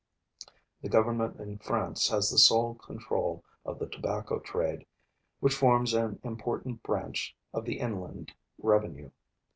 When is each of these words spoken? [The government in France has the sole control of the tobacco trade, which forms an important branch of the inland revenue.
[The 0.81 0.89
government 0.89 1.39
in 1.39 1.59
France 1.59 2.07
has 2.09 2.31
the 2.31 2.39
sole 2.39 2.73
control 2.73 3.43
of 3.63 3.77
the 3.77 3.85
tobacco 3.85 4.39
trade, 4.39 4.87
which 5.39 5.53
forms 5.53 5.93
an 5.93 6.19
important 6.23 6.81
branch 6.81 7.35
of 7.53 7.65
the 7.65 7.77
inland 7.77 8.33
revenue. 8.57 9.11